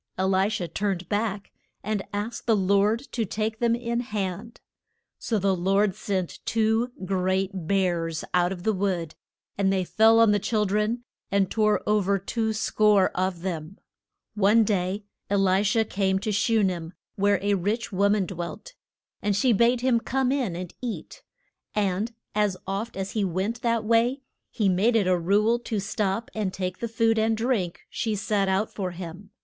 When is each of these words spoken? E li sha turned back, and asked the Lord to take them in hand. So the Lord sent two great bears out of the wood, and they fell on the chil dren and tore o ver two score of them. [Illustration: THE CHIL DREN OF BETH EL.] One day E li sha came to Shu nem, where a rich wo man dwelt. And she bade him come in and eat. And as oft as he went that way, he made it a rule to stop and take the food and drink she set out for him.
E 0.17 0.23
li 0.23 0.49
sha 0.49 0.65
turned 0.65 1.07
back, 1.09 1.51
and 1.83 2.01
asked 2.11 2.47
the 2.47 2.55
Lord 2.55 3.01
to 3.11 3.23
take 3.23 3.59
them 3.59 3.75
in 3.75 3.99
hand. 3.99 4.59
So 5.19 5.37
the 5.37 5.55
Lord 5.55 5.93
sent 5.93 6.39
two 6.43 6.91
great 7.05 7.51
bears 7.67 8.23
out 8.33 8.51
of 8.51 8.63
the 8.63 8.73
wood, 8.73 9.13
and 9.59 9.71
they 9.71 9.83
fell 9.83 10.19
on 10.19 10.31
the 10.31 10.39
chil 10.39 10.65
dren 10.65 11.03
and 11.29 11.51
tore 11.51 11.83
o 11.85 11.99
ver 11.99 12.17
two 12.17 12.51
score 12.51 13.09
of 13.09 13.43
them. 13.43 13.77
[Illustration: 14.35 14.47
THE 14.63 14.63
CHIL 14.63 14.63
DREN 14.63 14.63
OF 14.63 14.65
BETH 14.65 14.73
EL.] 14.73 15.35
One 15.35 15.37
day 15.37 15.37
E 15.37 15.39
li 15.59 15.63
sha 15.63 15.83
came 15.83 16.17
to 16.17 16.31
Shu 16.31 16.63
nem, 16.63 16.93
where 17.15 17.39
a 17.43 17.53
rich 17.53 17.91
wo 17.91 18.09
man 18.09 18.25
dwelt. 18.25 18.73
And 19.21 19.35
she 19.35 19.53
bade 19.53 19.81
him 19.81 19.99
come 19.99 20.31
in 20.31 20.55
and 20.55 20.73
eat. 20.81 21.21
And 21.75 22.11
as 22.33 22.57
oft 22.65 22.97
as 22.97 23.11
he 23.11 23.23
went 23.23 23.61
that 23.61 23.83
way, 23.83 24.23
he 24.49 24.67
made 24.67 24.95
it 24.95 25.05
a 25.05 25.15
rule 25.19 25.59
to 25.59 25.79
stop 25.79 26.31
and 26.33 26.51
take 26.51 26.79
the 26.79 26.87
food 26.87 27.19
and 27.19 27.37
drink 27.37 27.81
she 27.87 28.15
set 28.15 28.47
out 28.49 28.73
for 28.73 28.89
him. 28.89 29.29